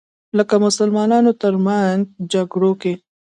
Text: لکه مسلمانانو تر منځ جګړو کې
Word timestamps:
لکه 0.37 0.55
مسلمانانو 0.65 1.31
تر 1.41 1.53
منځ 1.65 2.01
جګړو 2.33 2.71
کې 2.81 2.93